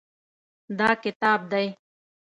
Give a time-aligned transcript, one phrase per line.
[0.79, 1.67] دا کتاب دی.